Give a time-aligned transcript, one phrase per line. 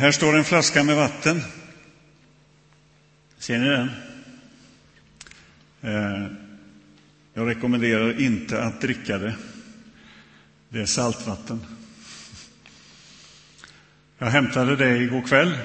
[0.00, 1.42] Här står en flaska med vatten.
[3.38, 3.90] Ser ni den?
[5.80, 6.26] Eh,
[7.34, 9.34] jag rekommenderar inte att dricka det.
[10.68, 11.60] Det är saltvatten.
[14.18, 15.58] Jag hämtade det igår kväll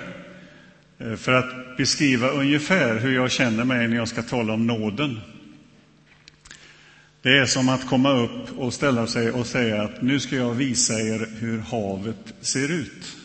[0.97, 5.19] eh, för att beskriva ungefär hur jag känner mig när jag ska tala om nåden.
[7.21, 10.53] Det är som att komma upp och ställa sig och säga att nu ska jag
[10.53, 13.17] visa er hur havet ser ut.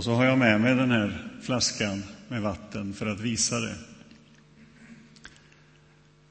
[0.00, 3.74] Och så har jag med mig den här flaskan med vatten för att visa det.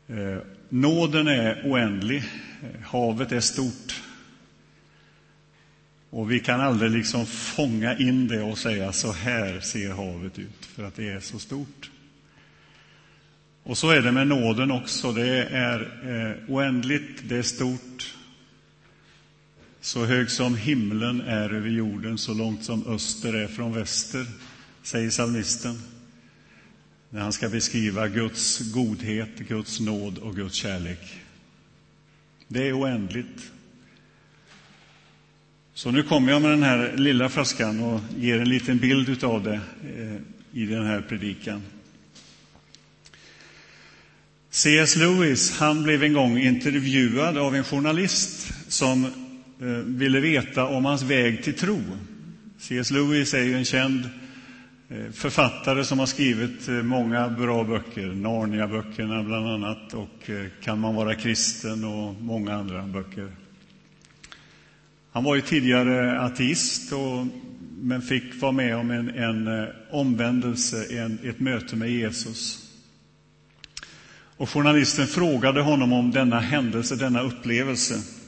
[0.08, 0.38] Eh,
[0.70, 2.24] nåden är oändlig,
[2.64, 4.02] eh, havet är stort.
[6.10, 10.66] Och vi kan aldrig liksom fånga in det och säga så här ser havet ut,
[10.66, 11.92] för att det är så stort.
[13.64, 15.12] Och så är det med nåden också.
[15.12, 18.16] Det är eh, oändligt, det är stort.
[19.82, 24.26] Så hög som himlen är över jorden, så långt som öster är från väster,
[24.84, 25.82] säger psalmisten
[27.10, 31.22] när han ska beskriva Guds godhet, Guds nåd och Guds kärlek.
[32.48, 33.52] Det är oändligt.
[35.74, 39.44] Så nu kommer jag med den här lilla flaskan och ger en liten bild av
[39.44, 39.62] det
[39.98, 40.16] eh,
[40.62, 41.62] i den här predikan.
[44.50, 44.96] C.S.
[44.96, 49.29] Lewis han blev en gång intervjuad av en journalist som
[49.62, 51.82] Eh, ville veta om hans väg till tro.
[52.58, 52.92] C.S.
[52.92, 54.10] Lewis är ju en känd
[54.90, 60.30] eh, författare som har skrivit eh, många bra böcker, Narnia-böckerna bland annat, och
[60.64, 63.32] Kan man vara kristen och många andra böcker.
[65.12, 67.28] Han var ju tidigare ateist, och,
[67.82, 72.70] men fick vara med om en, en omvändelse, en, ett möte med Jesus.
[74.38, 78.19] Och journalisten frågade honom om denna händelse, denna upplevelse.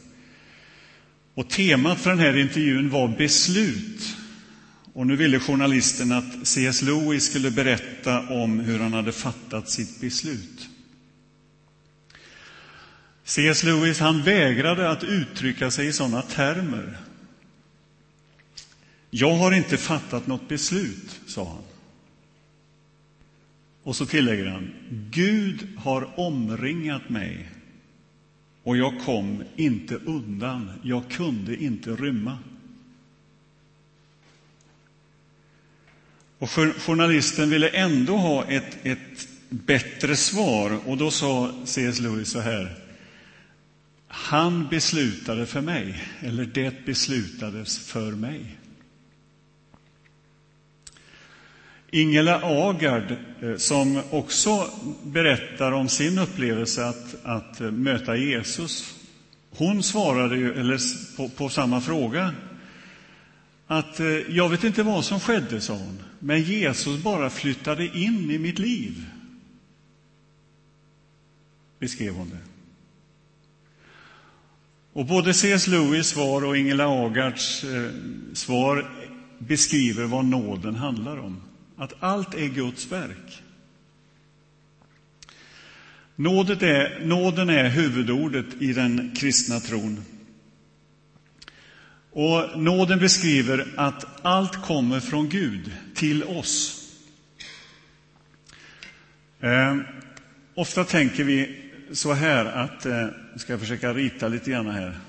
[1.33, 4.15] Och temat för den här intervjun var beslut.
[4.93, 6.81] Och nu ville journalisten att C.S.
[6.81, 10.69] Lewis skulle berätta om hur han hade fattat sitt beslut.
[13.23, 13.63] C.S.
[13.63, 16.97] Lewis han vägrade att uttrycka sig i sådana termer.
[19.09, 21.63] Jag har inte fattat något beslut, sa han.
[23.83, 24.73] Och så tillägger han,
[25.11, 27.50] Gud har omringat mig
[28.63, 32.38] och jag kom inte undan, jag kunde inte rymma.
[36.38, 36.49] Och
[36.81, 42.00] journalisten ville ändå ha ett, ett bättre svar och då sa C.S.
[42.00, 42.75] Lewis så här.
[44.07, 48.57] Han beslutade för mig, eller det beslutades för mig.
[51.94, 54.69] Ingela Agard, eh, som också
[55.03, 58.96] berättar om sin upplevelse att, att eh, möta Jesus,
[59.50, 60.80] hon svarade ju, eller
[61.18, 62.34] på, på samma fråga
[63.68, 68.31] att eh, jag vet inte vad som skedde, sa hon, men Jesus bara flyttade in
[68.31, 69.06] i mitt liv.
[71.80, 72.38] Beskrev hon det.
[74.94, 75.68] Och både C.S.
[75.68, 77.66] Lewis svar och Ingela Agards
[78.34, 78.91] svar
[79.38, 81.41] beskriver vad nåden handlar om
[81.81, 83.44] att allt är Guds verk.
[86.16, 90.03] Nådet är, nåden är huvudordet i den kristna tron.
[92.12, 96.88] Och nåden beskriver att allt kommer från Gud till oss.
[99.40, 99.78] Eh,
[100.56, 101.62] ofta tänker vi
[101.92, 105.00] så här att, eh, ska jag försöka rita lite grann här,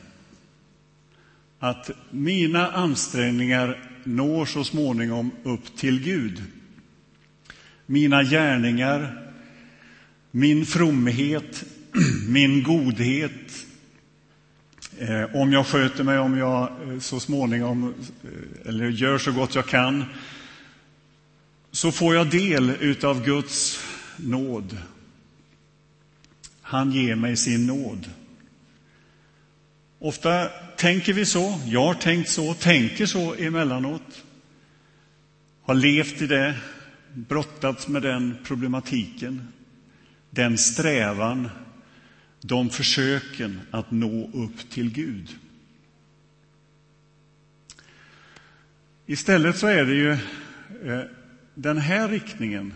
[1.58, 6.42] att mina ansträngningar når så småningom upp till Gud
[7.86, 9.28] mina gärningar,
[10.30, 11.64] min fromhet,
[12.28, 13.66] min godhet.
[14.98, 17.94] Eh, om jag sköter mig, om jag eh, så småningom
[18.24, 20.04] eh, eller gör så gott jag kan
[21.72, 23.84] så får jag del av Guds
[24.16, 24.78] nåd.
[26.60, 28.10] Han ger mig sin nåd.
[29.98, 31.60] Ofta tänker vi så.
[31.66, 34.24] Jag har tänkt så, tänker så emellanåt.
[35.62, 36.54] Har levt i det
[37.14, 39.48] brottats med den problematiken,
[40.30, 41.48] den strävan,
[42.40, 45.36] de försöken att nå upp till Gud.
[49.06, 50.12] Istället så är det ju
[50.92, 51.04] eh,
[51.54, 52.74] den här riktningen.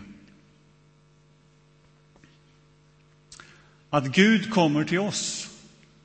[3.89, 5.49] Att Gud kommer till oss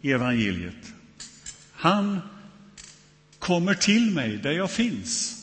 [0.01, 0.95] i evangeliet.
[1.73, 2.21] Han
[3.39, 5.42] kommer till mig där jag finns.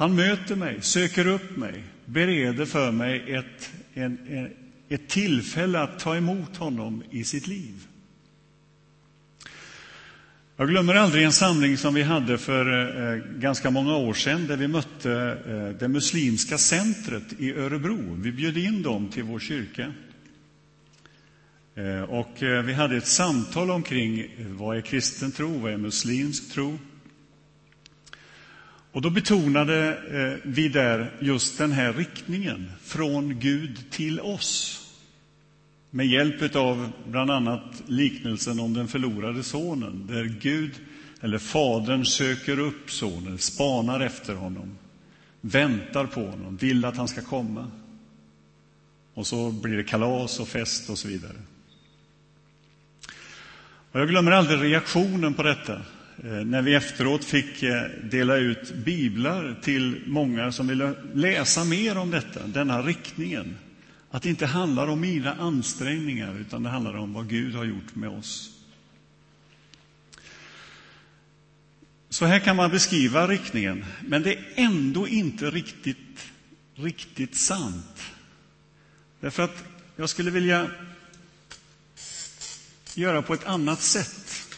[0.00, 4.50] Han möter mig, söker upp mig, bereder för mig ett, en, en,
[4.88, 7.86] ett tillfälle att ta emot honom i sitt liv.
[10.56, 12.66] Jag glömmer aldrig en samling som vi hade för
[13.12, 18.16] eh, ganska många år sedan där vi mötte eh, det muslimska centret i Örebro.
[18.22, 19.92] Vi bjöd in dem till vår kyrka.
[21.74, 26.52] Eh, och eh, vi hade ett samtal omkring vad är kristen tro, vad är muslimsk
[26.52, 26.78] tro?
[28.92, 34.76] Och då betonade eh, vi där just den här riktningen, från Gud till oss
[35.90, 40.72] med hjälp av bland annat liknelsen om den förlorade sonen, där Gud,
[41.20, 44.78] eller Fadern, söker upp sonen, spanar efter honom,
[45.40, 47.70] väntar på honom, vill att han ska komma.
[49.14, 51.36] Och så blir det kalas och fest och så vidare.
[53.92, 55.80] Och jag glömmer aldrig reaktionen på detta
[56.24, 61.98] Eh, när vi efteråt fick eh, dela ut biblar till många som ville läsa mer
[61.98, 63.56] om detta, denna riktningen.
[64.10, 67.94] Att det inte handlar om mina ansträngningar, utan det handlar om vad Gud har gjort
[67.94, 68.50] med oss.
[72.08, 76.30] Så här kan man beskriva riktningen, men det är ändå inte riktigt,
[76.74, 78.02] riktigt sant.
[79.20, 79.64] Därför att
[79.96, 80.70] jag skulle vilja
[82.94, 84.49] göra på ett annat sätt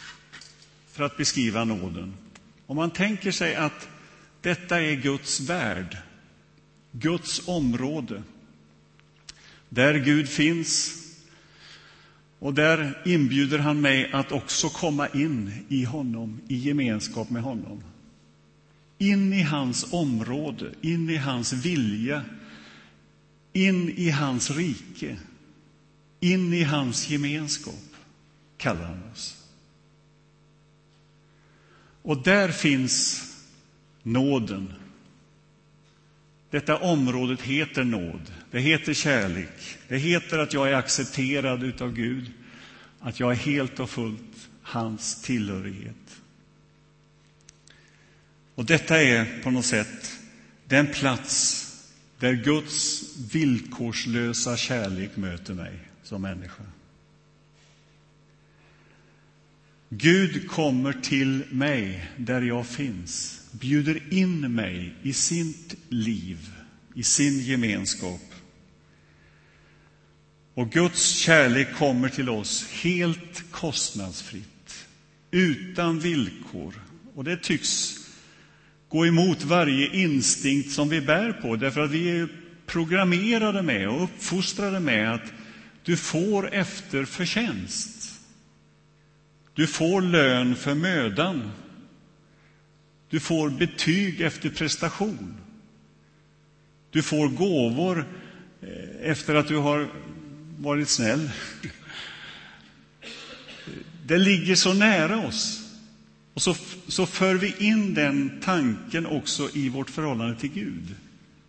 [0.93, 2.15] för att beskriva nåden.
[2.67, 3.89] Om man tänker sig att
[4.41, 5.97] detta är Guds värld,
[6.93, 8.23] Guds område,
[9.69, 10.99] där Gud finns.
[12.39, 17.85] Och där inbjuder han mig att också komma in i honom, i gemenskap med honom.
[18.99, 22.25] In i hans område, in i hans vilja,
[23.53, 25.17] in i hans rike,
[26.21, 27.85] in i hans gemenskap,
[28.57, 29.42] kallar han oss.
[32.03, 33.29] Och där finns
[34.03, 34.73] nåden
[36.53, 42.31] detta området heter nåd, det heter kärlek, det heter att jag är accepterad av Gud,
[43.01, 46.21] att jag är helt och fullt hans tillhörighet.
[48.55, 50.21] Och detta är på något sätt
[50.65, 51.59] den plats
[52.19, 53.03] där Guds
[53.33, 56.63] villkorslösa kärlek möter mig som människa.
[59.95, 66.51] Gud kommer till mig där jag finns bjuder in mig i sitt liv,
[66.95, 68.21] i sin gemenskap.
[70.55, 74.87] Och Guds kärlek kommer till oss helt kostnadsfritt,
[75.31, 76.75] utan villkor.
[77.15, 77.95] Och det tycks
[78.89, 82.29] gå emot varje instinkt som vi bär på, därför att vi är
[82.67, 85.33] programmerade med och uppfostrade med att
[85.83, 88.02] du får efter förtjänst.
[89.55, 91.51] Du får lön för mödan.
[93.11, 95.37] Du får betyg efter prestation.
[96.91, 98.05] Du får gåvor
[98.63, 99.89] eh, efter att du har
[100.59, 101.31] varit snäll.
[104.07, 105.63] Det ligger så nära oss.
[106.35, 106.57] Och så,
[106.89, 110.95] så för vi in den tanken också i vårt förhållande till Gud.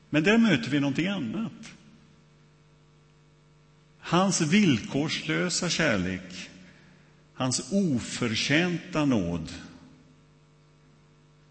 [0.10, 1.52] Men där möter vi någonting annat.
[4.00, 6.50] Hans villkorslösa kärlek,
[7.44, 9.52] hans oförtjänta nåd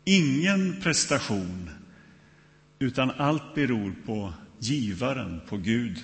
[0.04, 1.70] Ingen prestation,
[2.78, 5.98] utan allt beror på givaren, på Gud.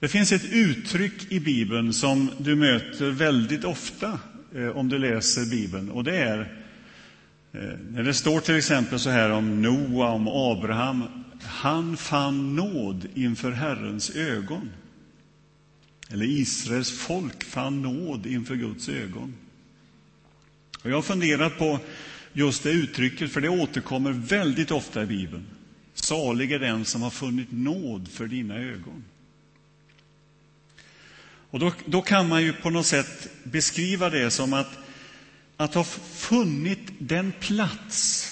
[0.00, 4.20] Det finns ett uttryck i Bibeln som du möter väldigt ofta
[4.54, 5.90] eh, om du läser Bibeln.
[5.90, 6.40] Och det är
[7.52, 11.04] eh, när det står till exempel så här om Noa, om Abraham.
[11.42, 14.70] Han fann nåd inför Herrens ögon.
[16.12, 19.34] Eller Israels folk fann nåd inför Guds ögon.
[20.82, 21.80] Och jag har funderat på
[22.32, 25.46] just det uttrycket, för det återkommer väldigt ofta i Bibeln.
[25.94, 29.04] Salig är den som har funnit nåd för dina ögon.
[31.50, 34.78] Och då, då kan man ju på något sätt beskriva det som att,
[35.56, 38.28] att ha funnit den plats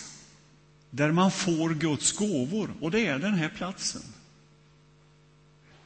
[0.90, 4.02] där man får Guds gåvor, och det är den här platsen.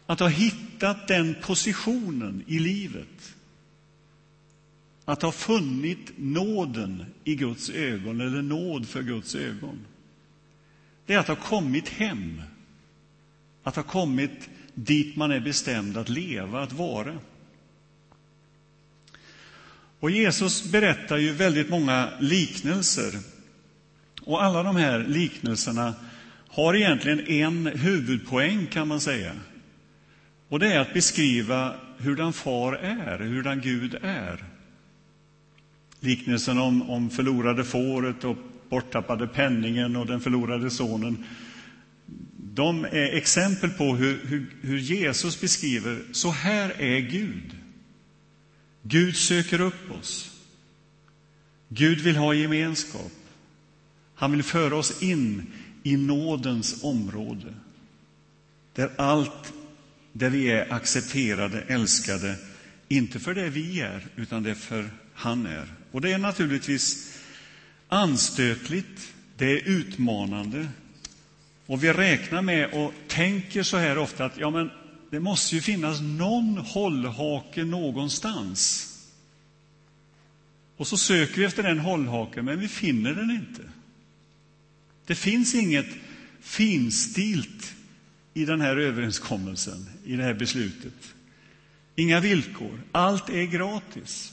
[0.06, 3.34] Att ha hittat den positionen i livet
[5.04, 9.87] att ha funnit nåden i Guds ögon, eller nåd för Guds ögon,
[11.06, 12.42] det är att ha kommit hem.
[13.62, 17.18] Att ha kommit dit man är bestämd att leva, att vara.
[20.00, 23.18] Och Jesus berättar ju väldigt många liknelser.
[24.23, 25.94] Och alla de här liknelserna
[26.49, 29.32] har egentligen en huvudpoäng, kan man säga.
[30.48, 34.44] Och det är att beskriva hurdan far är, hurdan Gud är.
[36.00, 38.36] Liknelsen om, om förlorade fåret och
[38.68, 41.24] borttappade penningen och den förlorade sonen.
[42.36, 47.56] De är exempel på hur, hur, hur Jesus beskriver, så här är Gud.
[48.82, 50.30] Gud söker upp oss.
[51.68, 53.12] Gud vill ha gemenskap.
[54.14, 55.46] Han vill föra oss in
[55.82, 57.54] i nådens område.
[58.74, 59.52] Där allt,
[60.16, 62.37] där vi är accepterade, älskade,
[62.88, 65.68] inte för det vi är, utan det för han är.
[65.90, 67.16] Och det är naturligtvis
[67.88, 70.68] anstötligt, det är utmanande.
[71.66, 74.71] Och vi räknar med och tänker så här ofta att ja, men
[75.11, 78.90] det måste ju finnas någon hållhake någonstans.
[80.76, 83.62] Och så söker vi efter den hållhaken, men vi finner den inte.
[85.06, 85.88] Det finns inget
[86.40, 87.75] finstilt
[88.34, 91.14] i den här överenskommelsen, i det här beslutet.
[91.94, 92.80] Inga villkor.
[92.92, 94.32] Allt är gratis.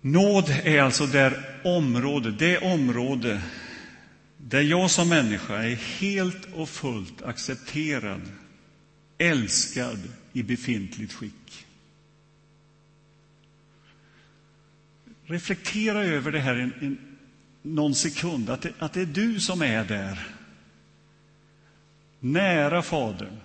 [0.00, 3.42] Nåd är alltså där område, det område
[4.38, 8.20] där jag som människa är helt och fullt accepterad,
[9.18, 9.98] älskad
[10.32, 11.66] i befintligt skick.
[15.26, 17.13] Reflektera över det här en, en,
[17.64, 20.26] någon sekund, att det, att det är du som är där.
[22.20, 23.40] Nära Fadern,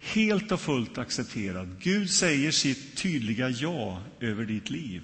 [0.00, 1.76] helt och fullt accepterad.
[1.80, 5.02] Gud säger sitt tydliga ja över ditt liv.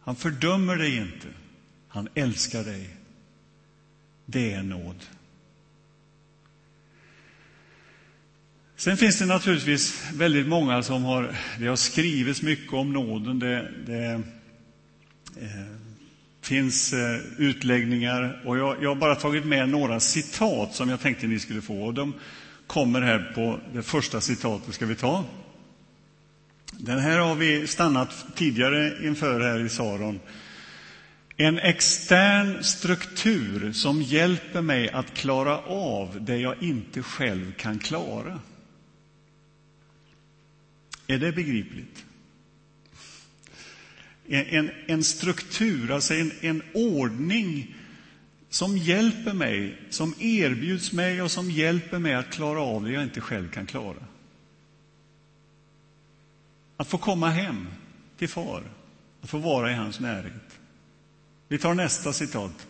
[0.00, 1.28] Han fördömer dig inte.
[1.88, 2.96] Han älskar dig.
[4.26, 5.04] Det är nåd.
[8.76, 13.38] Sen finns det naturligtvis väldigt många som har, det har skrivits mycket om nåden.
[13.38, 14.22] Det, det
[15.40, 15.48] Eh,
[16.42, 21.26] finns eh, utläggningar och jag, jag har bara tagit med några citat som jag tänkte
[21.26, 21.82] ni skulle få.
[21.82, 22.14] Och de
[22.66, 25.24] kommer här på det första citatet ska vi ta.
[26.72, 30.20] Den här har vi stannat tidigare inför här i Saron.
[31.36, 38.40] En extern struktur som hjälper mig att klara av det jag inte själv kan klara.
[41.06, 42.05] Är det begripligt?
[44.28, 47.74] En, en struktur, alltså en, en ordning
[48.48, 53.02] som hjälper mig, som erbjuds mig och som hjälper mig att klara av det jag
[53.02, 54.04] inte själv kan klara.
[56.76, 57.66] Att få komma hem
[58.18, 58.62] till far,
[59.22, 60.58] att få vara i hans närhet.
[61.48, 62.66] Vi tar nästa citat.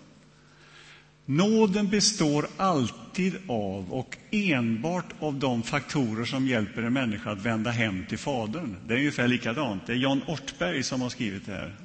[1.26, 7.70] Nåden består alltid av och enbart av de faktorer som hjälper en människa att vända
[7.70, 8.76] hem till Fadern.
[8.86, 9.86] Det är ungefär likadant.
[9.86, 11.76] Det är Jan Ortberg som har skrivit det här.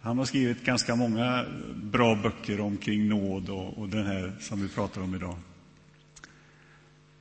[0.00, 1.44] Han har skrivit ganska många
[1.74, 5.36] bra böcker omkring nåd och, och den här som vi pratar om idag.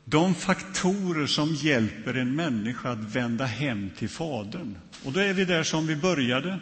[0.05, 4.77] De faktorer som hjälper en människa att vända hem till Fadern.
[5.05, 6.59] Och då är vi där som vi började.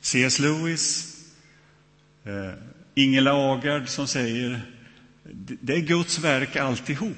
[0.00, 0.38] C.S.
[0.38, 1.16] Lewis,
[2.24, 2.52] eh,
[2.94, 4.60] Ingela Agard som säger
[5.60, 7.16] det är Guds verk alltihop.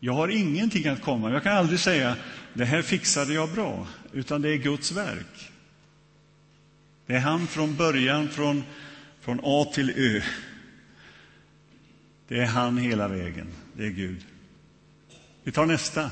[0.00, 1.36] Jag har ingenting att komma med.
[1.36, 2.16] Jag kan aldrig säga
[2.54, 5.50] det här fixade jag bra, utan det är Guds verk.
[7.06, 8.64] Det är han från början, från,
[9.20, 10.22] från A till Ö.
[12.28, 13.46] Det är han hela vägen.
[13.72, 14.24] Det är Gud.
[15.44, 16.10] Vi tar nästa.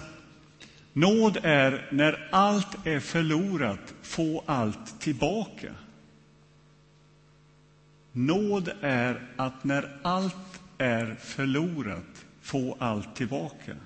[0.92, 5.72] Nåd är när allt är förlorat, få allt tillbaka.
[8.18, 13.76] Nåd är att när allt är förlorat, få allt tillbaka.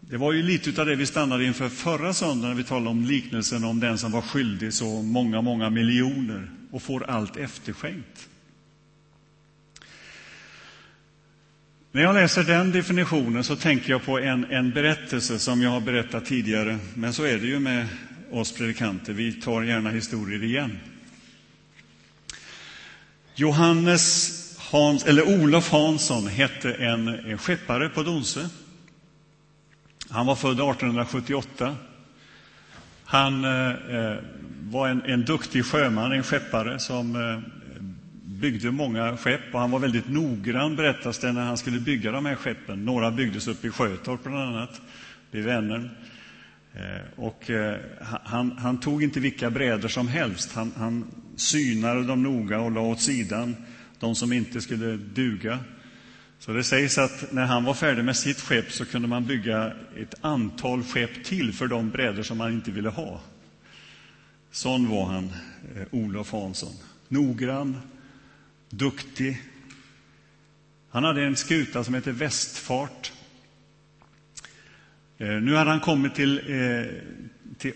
[0.00, 3.04] Det var ju lite av det vi stannade inför förra söndagen när vi talade om
[3.04, 8.28] liknelsen om den som var skyldig så många, många miljoner och får allt efterskänkt.
[11.92, 15.80] När jag läser den definitionen så tänker jag på en, en berättelse som jag har
[15.80, 16.78] berättat tidigare.
[16.94, 17.86] Men så är det ju med
[18.30, 20.78] oss predikanter, vi tar gärna historier igen.
[23.34, 28.40] Johannes Hans, eller Olof Hansson hette en, skeppare på Donsö.
[30.10, 31.76] Han var född 1878.
[33.04, 34.16] Han eh, eh,
[34.62, 37.40] var en, en duktig sjöman, en skeppare som eh,
[38.24, 42.26] byggde många skepp och han var väldigt noggrann, berättas det, när han skulle bygga de
[42.26, 42.84] här skeppen.
[42.84, 44.80] Några byggdes upp i Sjötorp bland annat,
[45.30, 45.90] vid Vänern.
[46.74, 47.76] Eh, och eh,
[48.24, 50.52] han, han, tog inte vilka brädor som helst.
[50.52, 51.04] Han, han
[51.36, 53.56] synade dem noga och la åt sidan
[54.00, 55.58] de som inte skulle duga.
[56.38, 59.72] Så det sägs att när han var färdig med sitt skepp så kunde man bygga
[59.96, 63.20] ett antal skepp till för de brädor som man inte ville ha.
[64.50, 65.24] Sån var han,
[65.76, 66.72] eh, Olof Hansson.
[67.08, 67.80] Noggrann,
[68.70, 69.42] duktig.
[70.90, 73.12] Han hade en skuta som hette Västfart.
[75.18, 76.86] Eh, nu hade han kommit till, eh,
[77.58, 77.72] till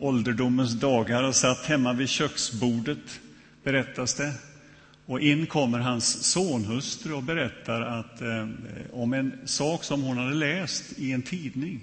[0.00, 3.20] ålderdomens dagar och satt hemma vid köksbordet,
[3.62, 4.32] berättas det.
[5.06, 8.48] Och in kommer hans sonhustru och berättar att, eh,
[8.92, 11.80] om en sak som hon hade läst i en tidning.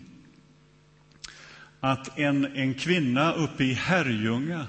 [1.79, 4.67] Att en, en kvinna uppe i Herrljunga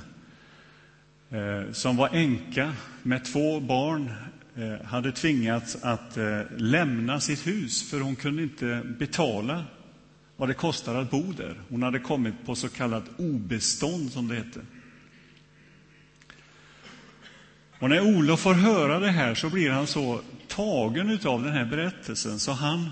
[1.31, 4.13] eh, som var änka med två barn
[4.57, 9.65] eh, hade tvingats att eh, lämna sitt hus för hon kunde inte betala
[10.37, 11.61] vad det kostar att bo där.
[11.69, 14.61] Hon hade kommit på så kallat obestånd, som det hette.
[17.79, 21.65] Och när Olof får höra det här så blir han så tagen av den här
[21.65, 22.91] berättelsen så han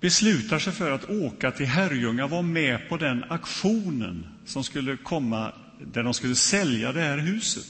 [0.00, 4.96] beslutar sig för att åka till Herrljunga och vara med på den aktionen som skulle
[4.96, 7.66] komma, där de skulle sälja det här huset.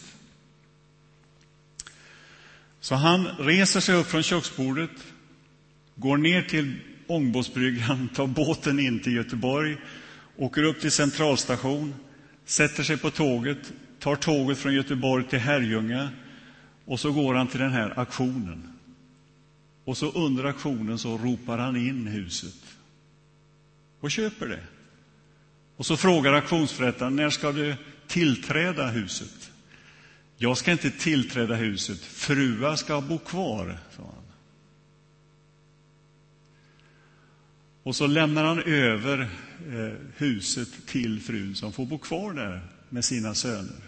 [2.80, 4.90] Så han reser sig upp från köksbordet,
[5.94, 6.74] går ner till
[7.06, 9.76] ångbåtsbryggan, tar båten in till Göteborg,
[10.36, 11.94] åker upp till centralstation,
[12.44, 16.08] sätter sig på tåget, tar tåget från Göteborg till Herrljunga
[16.84, 18.72] och så går han till den här aktionen.
[19.84, 22.76] Och så under aktionen så ropar han in huset
[24.00, 24.62] och köper det.
[25.76, 27.74] Och så frågar auktionsförrättaren, när ska du
[28.06, 29.50] tillträda huset?
[30.36, 34.15] Jag ska inte tillträda huset, fruar ska bo kvar, sa han.
[37.86, 43.04] Och så lämnar han över eh, huset till frun som får bo kvar där med
[43.04, 43.80] sina söner.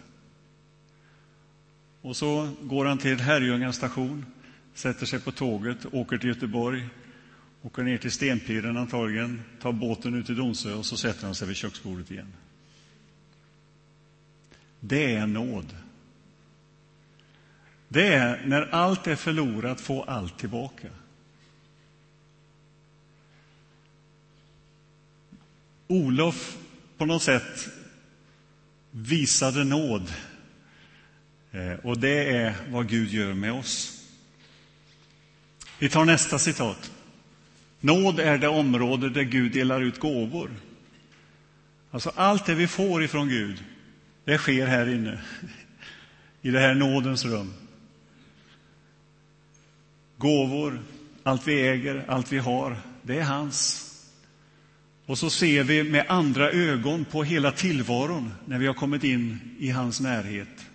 [2.02, 4.26] Och så går han till Herrljunga station,
[4.74, 6.88] sätter sig på tåget, åker till Göteborg,
[7.62, 11.48] åker ner till Stenpiren antagligen, tar båten ut till Donsö och så sätter han sig
[11.48, 12.32] vid köksbordet igen.
[14.80, 15.76] Det är nåd.
[17.88, 20.88] Det är när allt är förlorat, få allt tillbaka.
[25.88, 26.56] Olof
[26.98, 27.68] på något sätt
[28.90, 30.12] visade nåd.
[31.52, 34.04] Eh, och det är vad Gud gör med oss.
[35.78, 36.92] Vi tar nästa citat.
[37.80, 40.50] Nåd är det område där Gud delar ut gåvor.
[41.90, 43.64] Alltså allt det vi får ifrån Gud,
[44.24, 45.20] det sker här inne,
[46.42, 47.54] i det här nådens rum.
[50.16, 50.82] Gåvor,
[51.22, 53.87] allt vi äger, allt vi har, det är hans.
[55.08, 59.40] Och så ser vi med andra ögon på hela tillvaron när vi har kommit in
[59.58, 60.66] i hans närhet.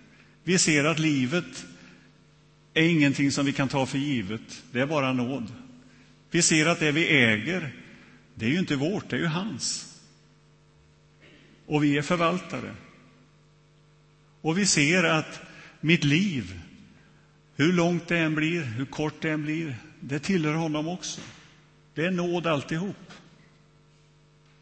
[0.44, 1.66] Vi ser att livet
[2.74, 5.52] är ingenting som vi kan ta för givet, det är bara nåd.
[6.30, 7.74] Vi ser att det vi äger,
[8.34, 9.96] det är ju inte vårt, det är ju hans.
[11.66, 12.74] Och vi är förvaltare.
[14.40, 15.40] Och vi ser att
[15.80, 16.60] mitt liv,
[17.56, 21.20] hur långt det än blir, hur kort det än blir, det tillhör honom också.
[21.94, 22.96] Det är nåd alltihop.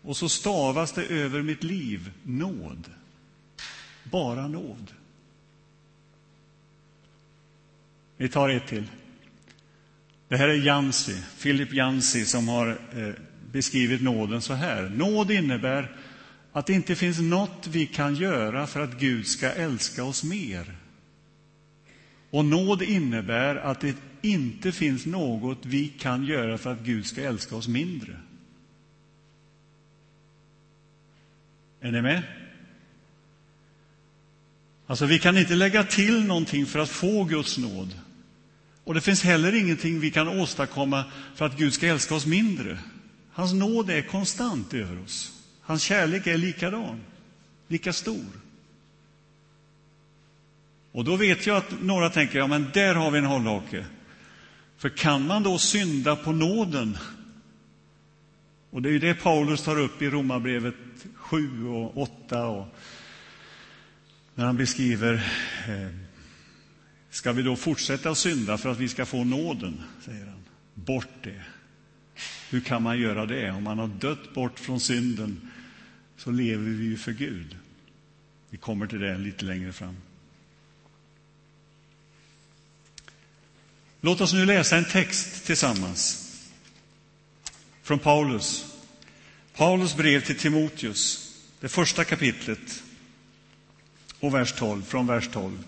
[0.02, 2.90] Och så stavas det över mitt liv nåd.
[4.04, 4.92] Bara nåd.
[8.16, 8.86] Vi tar ett till.
[10.28, 13.14] Det här är Jansi, Philip Jansi, som har eh,
[13.52, 14.82] beskrivit nåden så här.
[14.88, 15.96] Nåd innebär
[16.52, 20.76] att det inte finns något vi kan göra för att Gud ska älska oss mer.
[22.30, 27.20] Och nåd innebär att det inte finns något vi kan göra för att Gud ska
[27.20, 28.16] älska oss mindre.
[31.82, 32.22] Är ni med?
[34.86, 37.98] Alltså, vi kan inte lägga till någonting för att få Guds nåd.
[38.84, 42.78] Och det finns heller ingenting vi kan åstadkomma för att Gud ska älska oss mindre.
[43.32, 45.32] Hans nåd är konstant över oss.
[45.60, 47.00] Hans kärlek är likadan,
[47.68, 48.26] lika stor.
[50.92, 53.84] Och då vet jag att några tänker, ja men där har vi en hållhake.
[54.78, 56.98] För kan man då synda på nåden?
[58.72, 60.74] Och det är ju det Paulus tar upp i Romarbrevet
[61.14, 62.66] 7 och 8 och
[64.34, 65.14] när han beskriver
[65.68, 65.96] eh,
[67.10, 69.82] Ska vi då fortsätta att synda för att vi ska få nåden?
[70.04, 70.44] säger han.
[70.74, 71.42] Bort det.
[72.50, 73.50] Hur kan man göra det?
[73.50, 75.50] Om man har dött bort från synden
[76.16, 77.56] så lever vi ju för Gud.
[78.50, 79.96] Vi kommer till det lite längre fram.
[84.00, 86.21] Låt oss nu läsa en text tillsammans
[87.82, 88.66] från Paulus.
[89.54, 92.82] Paulus brev till Timoteus, det första kapitlet
[94.20, 95.64] och vers 12, från vers 12.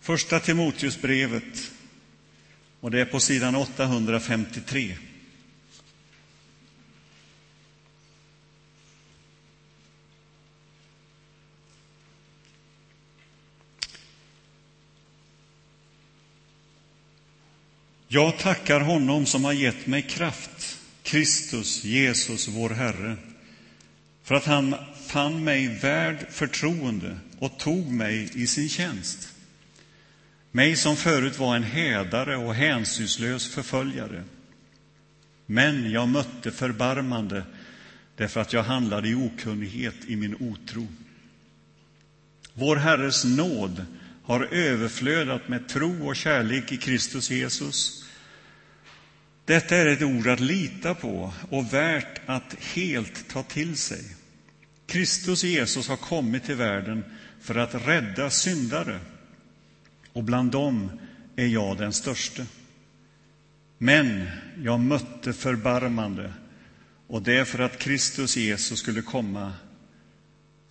[0.00, 1.70] Första Timoteusbrevet,
[2.80, 4.96] och det är på sidan 853.
[18.14, 23.16] Jag tackar honom som har gett mig kraft, Kristus, Jesus, vår Herre,
[24.22, 24.74] för att han
[25.06, 29.28] fann mig värd förtroende och tog mig i sin tjänst.
[30.50, 34.24] mig som förut var en hädare och hänsynslös förföljare.
[35.46, 37.44] Men jag mötte förbarmande
[38.16, 40.86] därför att jag handlade i okunnighet i min otro.
[42.52, 43.86] Vår Herres nåd
[44.24, 48.03] har överflödat med tro och kärlek i Kristus Jesus.
[49.44, 54.04] Detta är ett ord att lita på och värt att helt ta till sig.
[54.86, 57.04] Kristus Jesus har kommit till världen
[57.40, 59.00] för att rädda syndare,
[60.12, 60.90] och bland dem
[61.36, 62.46] är jag den störste.
[63.78, 64.26] Men
[64.62, 66.32] jag mötte förbarmande,
[67.06, 69.52] och det är för att Kristus Jesus skulle komma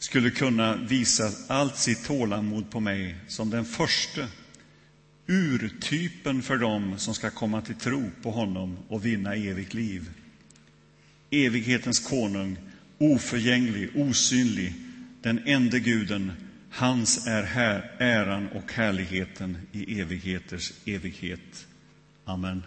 [0.04, 4.28] skulle kunna visa allt sitt tålamod på mig som den första
[5.28, 10.10] urtypen för dem som ska komma till tro på honom och vinna evigt liv.
[11.30, 12.58] Evighetens konung,
[12.98, 14.74] oförgänglig, osynlig,
[15.22, 16.32] den ende guden,
[16.70, 21.68] hans är här, äran och härligheten i evigheters evighet.
[22.26, 22.64] Amen.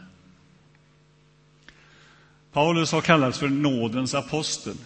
[2.53, 4.77] Paulus har kallats för nådens apostel.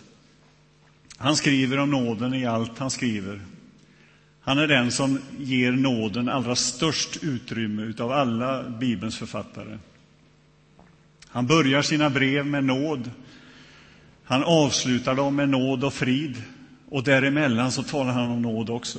[1.16, 3.40] Han skriver om nåden i allt han skriver.
[4.40, 9.78] Han är den som ger nåden allra störst utrymme av alla Bibelns författare.
[11.26, 13.10] Han börjar sina brev med nåd.
[14.24, 16.42] Han avslutar dem med nåd och frid.
[16.88, 18.98] Och däremellan så talar han om nåd också.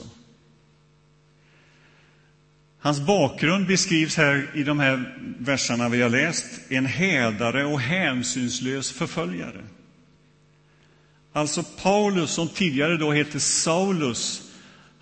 [2.80, 6.46] Hans bakgrund beskrivs här i de här verserna vi har läst.
[6.70, 9.62] En hädare och hänsynslös förföljare.
[11.34, 14.51] Alltså Paulus, som tidigare då hette Saulus,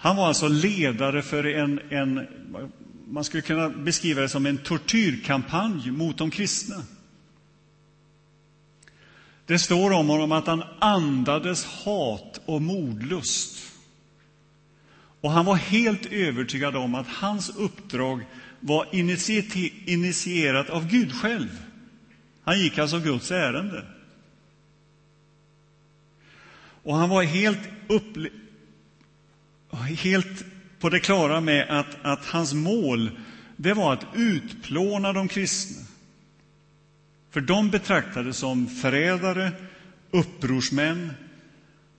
[0.01, 2.27] han var alltså ledare för en, en
[3.07, 6.83] man skulle kunna beskriva det som en tortyrkampanj mot de kristna.
[9.45, 13.57] Det står om honom att han andades hat och mordlust.
[15.21, 18.25] Och han var helt övertygad om att hans uppdrag
[18.59, 18.87] var
[19.85, 21.61] initierat av Gud själv.
[22.43, 23.85] Han gick alltså Guds ärende.
[26.83, 27.59] Och han var helt,
[29.95, 30.45] helt
[30.79, 33.11] på det klara med att, att hans mål
[33.55, 35.85] det var att utplåna de kristna.
[37.31, 39.51] För de betraktades som förrädare,
[40.11, 41.13] upprorsmän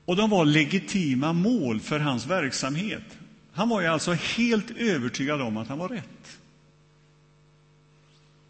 [0.05, 3.03] och de var legitima mål för hans verksamhet.
[3.53, 6.38] Han var ju alltså helt övertygad om att han var rätt.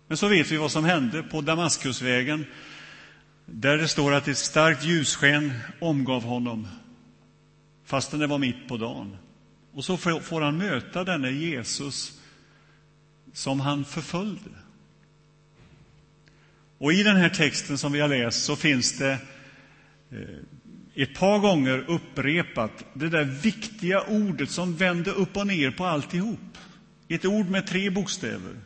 [0.09, 2.47] Men så vet vi vad som hände på Damaskusvägen
[3.47, 6.69] där det står att ett starkt ljussken omgav honom,
[7.85, 9.17] fastän det var mitt på dagen.
[9.73, 12.21] Och så får han möta denne Jesus
[13.33, 14.51] som han förföljde.
[16.79, 19.19] Och i den här texten som vi har läst så finns det
[20.11, 25.87] eh, ett par gånger upprepat det där viktiga ordet som vände upp och ner på
[25.87, 26.59] alltihop.
[27.09, 28.57] Ett ord med tre bokstäver.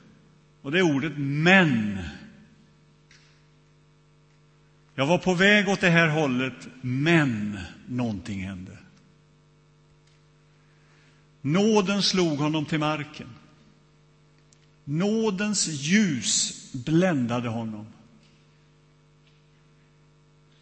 [0.63, 1.99] Och det är ordet men.
[4.95, 8.74] Jag var på väg åt det här hållet, men någonting hände.
[11.47, 13.29] Nåden slog honom till marken.
[14.85, 17.87] Nådens ljus bländade honom.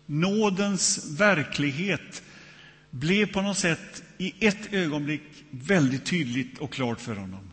[0.07, 2.23] Nådens verklighet
[2.91, 7.51] blev på något sätt i ett ögonblick väldigt tydligt och klart för honom.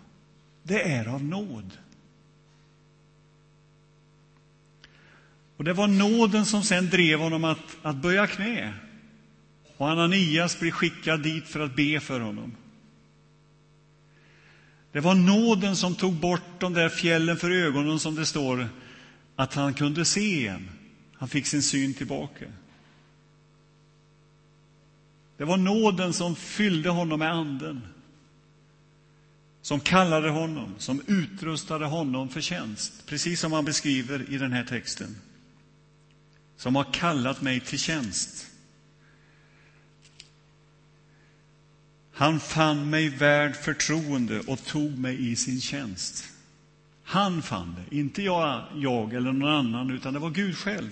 [0.63, 1.77] Det är av nåd.
[5.57, 8.73] Och det var nåden som sen drev honom att, att böja knä.
[9.77, 12.55] Och Ananias blir skickad dit för att be för honom.
[14.91, 18.69] Det var nåden som tog bort de där fjällen för ögonen, som det står,
[19.36, 20.69] att han kunde se igen.
[21.13, 22.45] Han fick sin syn tillbaka.
[25.38, 27.82] Det var nåden som fyllde honom med Anden,
[29.62, 34.63] som kallade honom, som utrustade honom för tjänst, precis som han beskriver i den här
[34.63, 35.15] texten
[36.60, 38.48] som har kallat mig till tjänst.
[42.19, 46.29] Han fann mig värd förtroende och tog mig i sin tjänst.
[47.03, 50.91] Han fann det, inte jag, jag eller någon annan, utan det var Gud själv.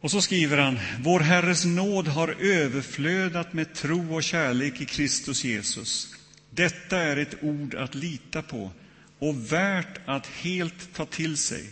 [0.00, 5.44] Och så skriver han, vår Herres nåd har överflödat med tro och kärlek i Kristus
[5.44, 6.14] Jesus.
[6.50, 8.70] Detta är ett ord att lita på
[9.18, 11.70] och värt att helt ta till sig.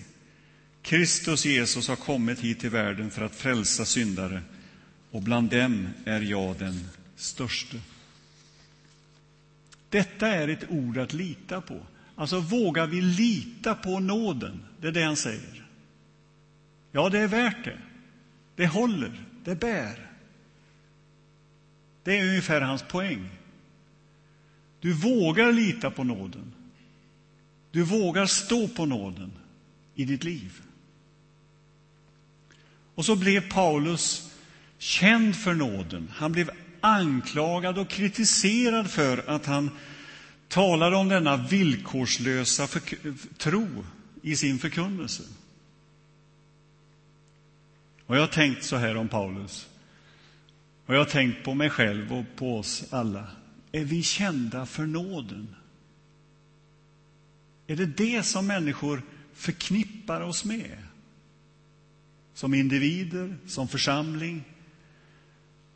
[0.83, 4.43] Kristus Jesus har kommit hit till världen för att frälsa syndare,
[5.11, 7.81] och bland dem är jag den störste.
[9.89, 11.81] Detta är ett ord att lita på.
[12.15, 14.65] Alltså, vågar vi lita på nåden?
[14.81, 15.67] Det är det han säger.
[16.93, 17.79] Ja, det är värt det.
[18.57, 20.11] Det håller, det bär.
[22.03, 23.29] Det är ungefär hans poäng.
[24.81, 26.53] Du vågar lita på nåden.
[27.71, 29.33] Du vågar stå på nåden
[29.95, 30.63] i ditt liv.
[32.95, 34.30] Och så blev Paulus
[34.81, 36.11] känd för nåden.
[36.15, 39.71] Han blev anklagad och kritiserad för att han
[40.49, 42.69] talade om denna villkorslösa
[43.39, 43.85] tro
[44.23, 45.23] i sin förkunnelse.
[48.07, 49.69] Och jag har tänkt så här om Paulus.
[50.87, 53.27] Och jag har tänkt på mig själv och på oss alla.
[53.73, 55.57] Är vi kända för nåden?
[57.67, 59.03] Är det det som människor
[59.35, 60.79] förknippar oss med?
[62.35, 64.45] Som individer, som församling?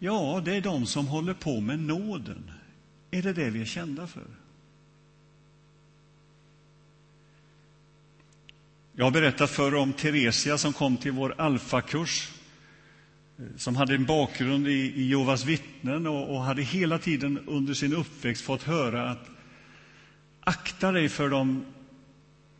[0.05, 2.51] Ja, det är de som håller på med nåden.
[3.11, 4.27] Är det det vi är kända för?
[8.93, 12.33] Jag har berättat förr om Teresia som kom till vår alfakurs
[13.38, 17.95] eh, som hade en bakgrund i, Jehovas vittnen och, och hade hela tiden under sin
[17.95, 19.29] uppväxt fått höra att
[20.40, 21.64] akta dig för de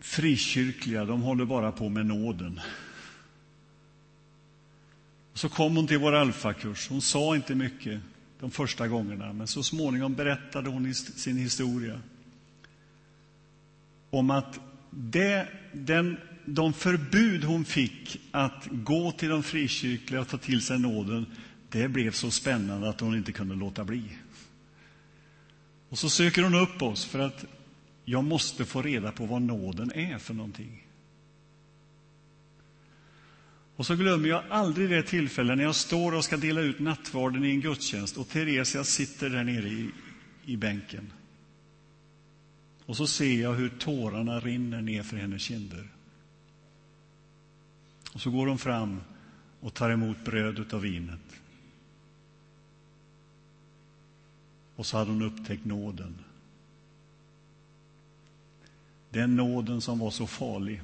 [0.00, 2.61] frikyrkliga, de håller bara på med nåden.
[5.35, 6.88] Så kom hon till vår alfakurs.
[6.88, 8.01] Hon sa inte mycket
[8.40, 12.01] de första gångerna, men så småningom berättade hon sin historia
[14.11, 20.38] om att det, den, de förbud hon fick att gå till de frikyrkliga och ta
[20.38, 21.27] till sig nåden,
[21.68, 24.03] det blev så spännande att hon inte kunde låta bli.
[25.88, 27.44] Och så söker hon upp oss för att
[28.05, 30.84] jag måste få reda på vad nåden är för någonting.
[33.76, 37.44] Och så glömmer jag aldrig det tillfälle när jag står och ska dela ut nattvarden
[37.44, 39.90] i en gudstjänst och Teresia sitter där nere i,
[40.44, 41.12] i bänken.
[42.87, 45.88] Och så ser jag hur tårarna rinner ner för hennes kinder.
[48.14, 49.00] Och så går hon fram
[49.60, 51.40] och tar emot brödet och vinet.
[54.76, 56.18] Och så hade hon upptäckt nåden.
[59.10, 60.82] Den nåden som var så farlig,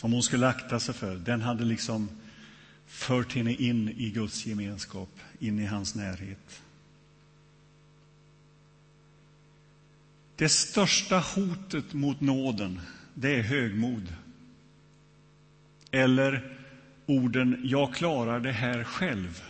[0.00, 2.08] som hon skulle akta sig för, den hade liksom
[2.86, 5.08] fört henne in i Guds gemenskap,
[5.38, 6.62] in i hans närhet.
[10.36, 12.80] Det största hotet mot nåden,
[13.14, 14.14] det är högmod.
[15.90, 16.56] Eller
[17.06, 19.42] orden ”jag klarar det här själv”.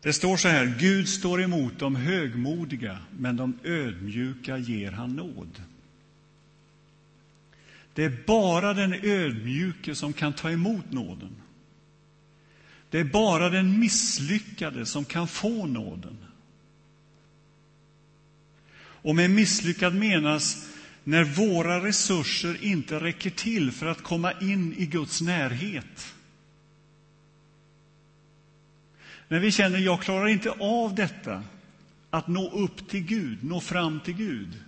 [0.00, 5.62] Det står så här, Gud står emot de högmodiga, men de ödmjuka ger han nåd.
[7.96, 11.36] Det är bara den ödmjuke som kan ta emot nåden.
[12.90, 16.16] Det är bara den misslyckade som kan få nåden.
[18.78, 20.68] Och med misslyckad menas
[21.04, 26.14] när våra resurser inte räcker till för att komma in i Guds närhet.
[29.28, 31.42] När vi känner jag klarar inte av detta,
[32.10, 34.62] att nå upp till Gud, nå fram till Gud,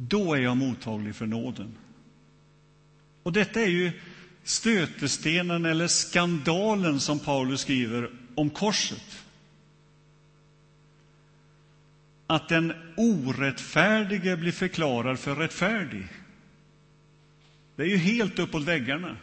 [0.00, 1.74] då är jag mottaglig för nåden.
[3.22, 3.92] Och detta är ju
[4.42, 9.24] stötestenen eller skandalen som Paulus skriver om korset
[12.30, 16.08] att den orättfärdige blir förklarad för rättfärdig.
[17.76, 19.16] Det är ju helt uppåt väggarna.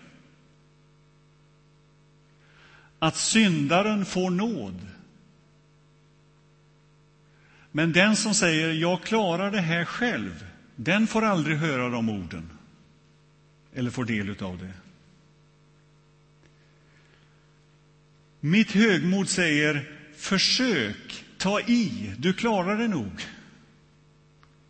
[2.99, 4.87] Att syndaren får nåd.
[7.71, 12.49] Men den som säger jag klarar det här själv, den får aldrig höra de orden
[13.73, 14.73] eller får del av det.
[18.39, 23.25] Mitt högmod säger försök Ta i, du klarar det nog.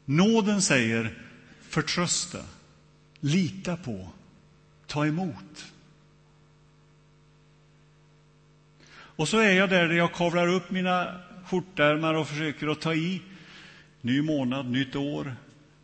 [0.06, 1.14] Nåden säger
[1.62, 2.40] förtrösta,
[3.20, 4.10] lita på,
[4.88, 5.74] ta emot.
[8.90, 12.94] Och så är jag där, där jag kavlar upp mina skjortärmar och försöker att ta
[12.94, 13.22] i.
[14.02, 15.36] Ny månad, nytt år,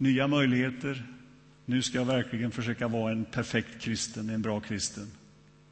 [0.01, 1.03] nya möjligheter.
[1.65, 5.11] Nu ska jag verkligen försöka vara en perfekt kristen, en bra kristen.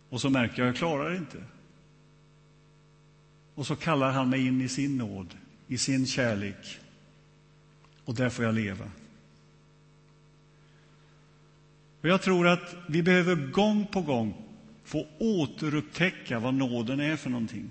[0.10, 1.44] Och så märker jag att jag klarar det inte.
[3.56, 5.36] Och så kallar han mig in i sin nåd,
[5.68, 6.80] i sin kärlek.
[8.06, 8.86] Och där får jag leva.
[12.02, 14.34] Och jag tror att vi behöver gång på gång
[14.84, 17.70] få återupptäcka vad nåden är för någonting.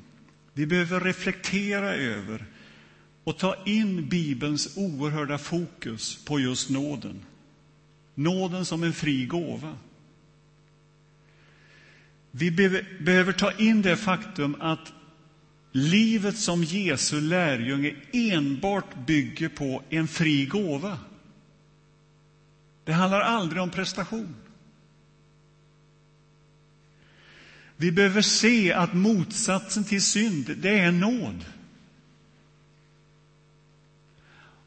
[0.53, 2.45] Vi behöver reflektera över
[3.29, 7.25] och ta in Bibelns oerhörda fokus på just nåden.
[8.15, 9.77] Nåden som en fri gåva.
[12.31, 12.51] Vi
[13.01, 14.93] behöver ta in det faktum att
[15.73, 20.99] livet som Jesu lärjunge enbart bygger på en fri gåva.
[22.85, 24.37] Det handlar aldrig om prestation.
[27.77, 31.45] Vi behöver se att motsatsen till synd, det är nåd.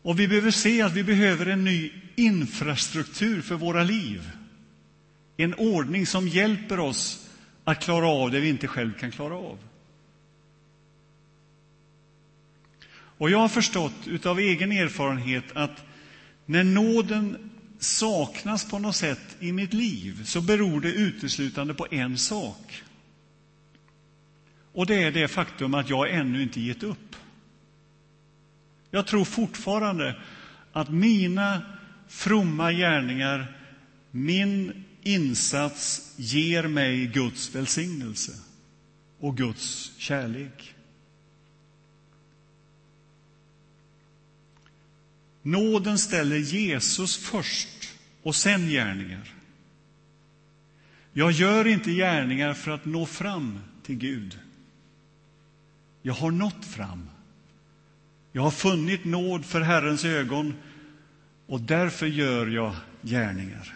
[0.02, 4.32] Och vi behöver se att vi behöver en ny infrastruktur för våra liv.
[5.38, 7.30] En ordning som hjälper oss
[7.64, 9.58] att klara av det vi inte själv kan klara av.
[13.22, 15.84] Och jag har förstått av egen erfarenhet att
[16.46, 22.18] när nåden saknas på något sätt i mitt liv så beror det uteslutande på en
[22.18, 22.84] sak.
[24.74, 27.16] Och det är det faktum att jag ännu inte gett upp.
[28.92, 30.16] Jag tror fortfarande
[30.72, 31.62] att mina
[32.08, 33.58] fromma gärningar,
[34.12, 38.32] min insats ger mig Guds välsignelse
[39.20, 40.76] och Guds kärlek.
[45.42, 49.34] Nåden ställer Jesus först och sen gärningar.
[51.14, 54.40] Jag gör inte gärningar för att nå fram till Gud.
[56.02, 57.10] Jag har nått fram.
[58.32, 60.54] Jag har funnit nåd för Herrens ögon
[61.48, 63.76] och därför gör jag gärningar.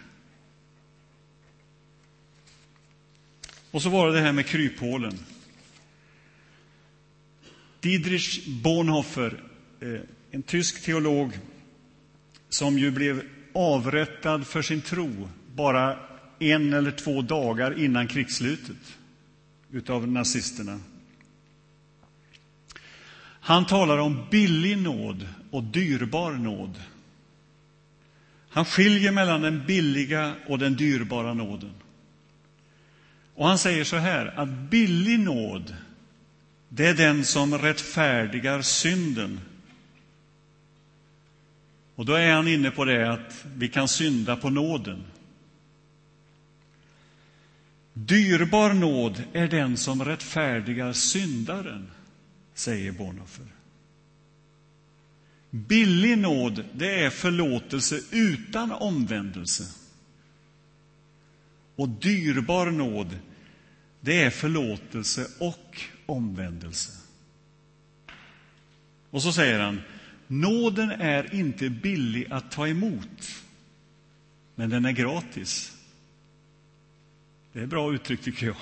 [3.70, 5.18] Och så var det det här med kryphålen.
[7.80, 9.42] Diedrich Bonhoeffer,
[9.80, 11.38] eh, en tysk teolog
[12.48, 15.98] som ju blev avrättad för sin tro bara
[16.38, 18.98] en eller två dagar innan krigsslutet
[19.70, 20.80] utav nazisterna.
[23.46, 26.82] Han talar om billig nåd och dyrbar nåd.
[28.48, 31.72] Han skiljer mellan den billiga och den dyrbara nåden.
[33.34, 35.76] Och han säger så här, att billig nåd,
[36.68, 39.40] det är den som rättfärdigar synden
[41.94, 45.04] och då är han inne på det att vi kan synda på nåden.
[47.92, 51.90] Dyrbar nåd är den som rättfärdigar syndaren,
[52.56, 53.46] säger Bonhoeffer.
[55.50, 59.64] Billig nåd, det är förlåtelse utan omvändelse.
[61.76, 63.18] Och dyrbar nåd,
[64.00, 66.92] det är förlåtelse och omvändelse.
[69.10, 69.80] Och så säger han,
[70.26, 73.44] Nåden är inte billig att ta emot,
[74.54, 75.76] men den är gratis.
[77.52, 78.56] Det är bra uttryck, tycker jag.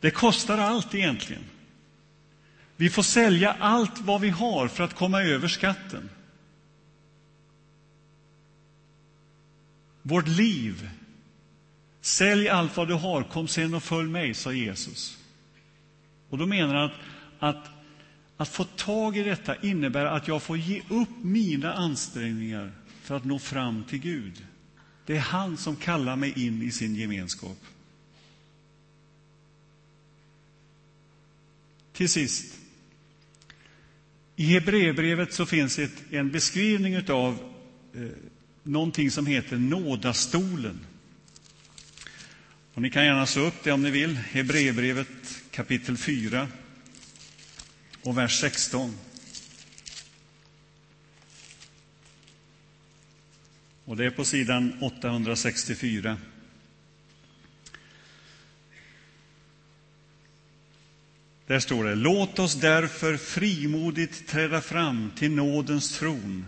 [0.00, 1.42] Det kostar allt egentligen.
[2.78, 6.10] Vi får sälja allt vad vi har för att komma över skatten.
[10.02, 10.90] Vårt liv.
[12.00, 15.18] Sälj allt vad du har, kom sen och följ mig, sa Jesus.
[16.28, 16.92] Och då menar han att,
[17.38, 17.70] att
[18.40, 23.24] att få tag i detta innebär att jag får ge upp mina ansträngningar för att
[23.24, 24.46] nå fram till Gud.
[25.06, 27.58] Det är han som kallar mig in i sin gemenskap.
[31.92, 32.58] Till sist.
[34.40, 37.54] I Hebreerbrevet så finns ett, en beskrivning av
[37.94, 38.02] eh,
[38.62, 40.80] någonting som heter nådastolen.
[42.74, 44.16] Och ni kan gärna slå upp det om ni vill.
[44.16, 46.48] Hebreerbrevet kapitel 4
[48.02, 48.94] och vers 16.
[53.84, 56.16] Och det är på sidan 864.
[61.48, 66.44] Där står det, låt oss därför frimodigt träda fram till nådens tron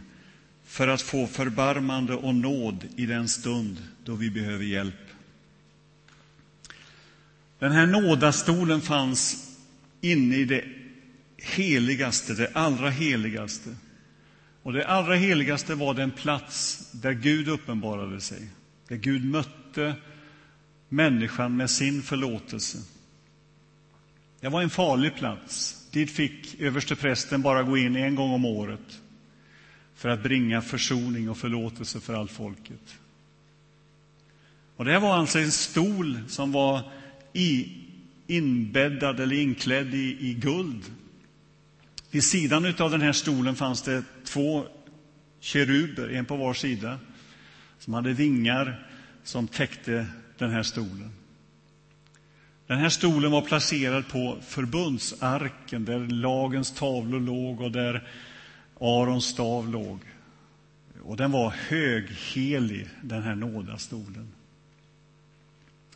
[0.65, 4.95] för att få förbarmande och nåd i den stund då vi behöver hjälp.
[7.59, 9.49] Den här nådastolen fanns
[10.01, 10.65] inne i det
[11.37, 13.77] heligaste, det allra heligaste.
[14.63, 18.49] Och det allra heligaste var den plats där Gud uppenbarade sig,
[18.89, 19.95] där Gud mötte
[20.89, 22.79] människan med sin förlåtelse.
[24.41, 25.87] Det var en farlig plats.
[25.91, 29.01] Dit fick översteprästen bara gå in en gång om året
[29.95, 32.99] för att bringa försoning och förlåtelse för allt folket.
[34.77, 36.81] Och det var alltså en stol som var
[37.33, 37.73] i,
[38.27, 40.83] inbäddad eller inklädd i, i guld
[42.11, 44.67] vid sidan av den här stolen fanns det två
[45.41, 46.99] keruber, en på var sida,
[47.79, 48.89] som hade vingar
[49.25, 50.07] som täckte
[50.39, 51.13] den här stolen.
[52.71, 58.09] Den här stolen var placerad på förbundsarken där lagens tavlor låg och där
[58.81, 60.01] Arons stav låg.
[61.03, 64.33] Och den var höghelig, den här nådastolen.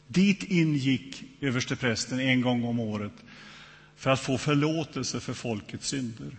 [0.07, 3.25] Dit ingick översteprästen en gång om året
[3.97, 6.37] för att få förlåtelse för folkets synder.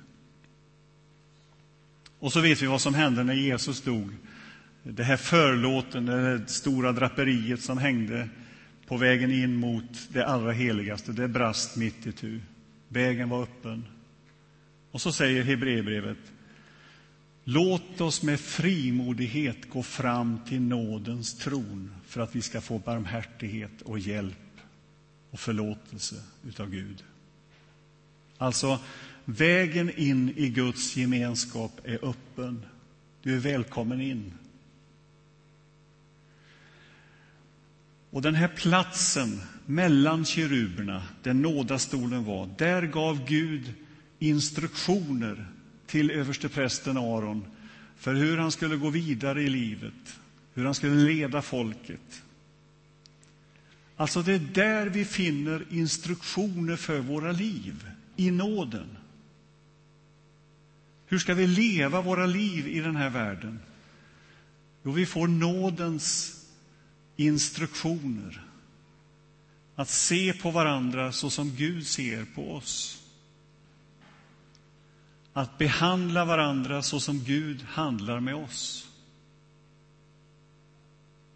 [2.19, 4.11] Och så vet vi vad som hände när Jesus dog.
[4.83, 8.29] Det här förlåten, det stora draperiet som hängde
[8.87, 12.41] på vägen in mot det allra heligaste, det brast mitt i tu.
[12.87, 13.85] Vägen var öppen.
[14.91, 16.17] Och så säger Hebreerbrevet
[17.47, 23.81] Låt oss med frimodighet gå fram till nådens tron för att vi ska få barmhärtighet
[23.81, 24.59] och hjälp
[25.31, 26.15] och förlåtelse
[26.47, 27.03] utav Gud.
[28.37, 28.79] Alltså,
[29.25, 32.65] vägen in i Guds gemenskap är öppen.
[33.21, 34.33] Du är välkommen in.
[38.15, 43.73] Och den här platsen mellan keruberna, där nådastolen var, där gav Gud
[44.19, 45.45] instruktioner
[45.85, 47.45] till översteprästen Aron
[47.97, 50.19] för hur han skulle gå vidare i livet,
[50.53, 52.23] hur han skulle leda folket.
[53.95, 58.97] Alltså, det är där vi finner instruktioner för våra liv, i nåden.
[61.07, 63.59] Hur ska vi leva våra liv i den här världen?
[64.83, 66.34] Jo, vi får nådens
[67.15, 68.41] instruktioner.
[69.75, 73.03] Att se på varandra så som Gud ser på oss.
[75.33, 78.89] Att behandla varandra så som Gud handlar med oss.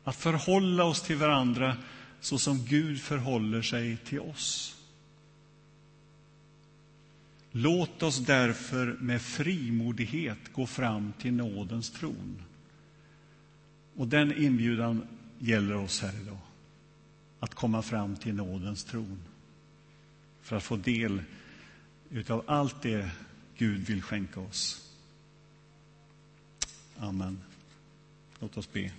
[0.03, 1.77] Att förhålla oss till varandra
[2.19, 4.75] så som Gud förhåller sig till oss.
[7.51, 12.41] Låt oss därför med frimodighet gå fram till nådens tron.
[13.95, 15.07] Och den inbjudan
[15.39, 16.39] gäller oss här idag.
[17.39, 19.19] Att komma fram till nådens tron
[20.41, 21.23] för att få del
[22.27, 23.11] av allt det
[23.57, 24.91] Gud vill skänka oss.
[26.97, 27.41] Amen.
[28.39, 28.91] Låt oss be.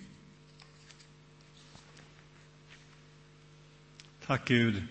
[4.25, 4.83] Tack Gud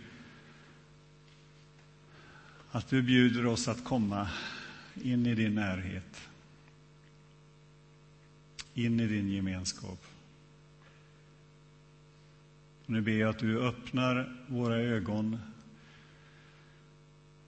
[2.70, 4.30] att du bjuder oss att komma
[5.03, 6.20] in i din närhet,
[8.74, 10.10] in i din gemenskap.
[12.91, 15.38] Nu ber jag att du öppnar våra ögon,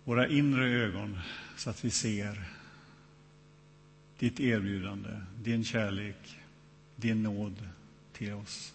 [0.05, 1.19] våra inre ögon,
[1.57, 2.45] så att vi ser
[4.19, 5.11] ditt erbjudande,
[5.43, 6.39] din kärlek,
[6.97, 7.69] din nåd
[8.13, 8.72] till oss.